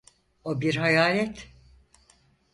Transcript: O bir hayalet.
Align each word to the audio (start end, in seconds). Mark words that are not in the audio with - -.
O 0.43 0.61
bir 0.61 0.75
hayalet. 0.75 1.47